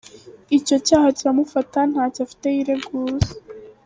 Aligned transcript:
Icyo 0.57 0.75
cyaha 0.87 1.07
kiramufata, 1.17 1.79
ntacyo 1.91 2.19
afite 2.25 2.47
yireguza. 2.55 3.31